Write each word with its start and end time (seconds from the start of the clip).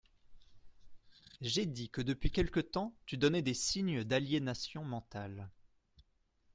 J’ai 1.41 1.67
dit 1.67 1.91
que 1.91 2.01
depuis 2.01 2.31
quelque 2.31 2.59
temps 2.59 2.95
tu 3.05 3.17
donnais 3.19 3.43
des 3.43 3.53
signes 3.53 4.03
d’aliénation 4.03 4.83
mentale. 4.83 5.47